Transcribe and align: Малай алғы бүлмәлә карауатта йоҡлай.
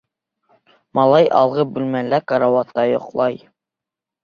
Малай 0.99 1.29
алғы 1.41 1.67
бүлмәлә 1.77 2.21
карауатта 2.33 2.89
йоҡлай. 2.95 3.41